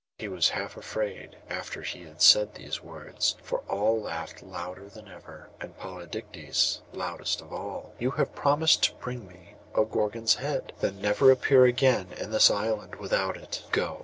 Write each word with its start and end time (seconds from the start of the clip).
He 0.17 0.27
was 0.27 0.49
half 0.49 0.75
afraid 0.77 1.35
after 1.47 1.83
he 1.83 2.05
had 2.05 2.23
said 2.23 2.55
the 2.55 2.67
words 2.81 3.35
for 3.43 3.59
all 3.69 4.01
laughed 4.01 4.41
louder 4.41 4.89
than 4.89 5.07
ever, 5.07 5.51
and 5.59 5.77
Polydectes 5.77 6.81
loudest 6.91 7.39
of 7.39 7.53
all. 7.53 7.93
'You 7.99 8.09
have 8.09 8.33
promised 8.33 8.81
to 8.85 8.95
bring 8.95 9.27
me 9.27 9.57
the 9.75 9.83
Gorgon's 9.83 10.33
head? 10.37 10.73
Then 10.79 11.01
never 11.01 11.29
appear 11.29 11.65
again 11.65 12.13
in 12.13 12.31
this 12.31 12.49
island 12.49 12.95
without 12.95 13.37
it. 13.37 13.61
Go! 13.71 13.99